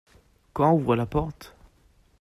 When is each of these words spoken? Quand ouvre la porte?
Quand 0.53 0.73
ouvre 0.73 0.95
la 0.95 1.05
porte? 1.05 1.55